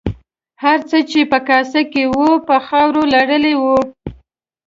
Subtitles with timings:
[0.63, 3.79] هر څه چې په کاسه کې وو په خاورو لړلي وو.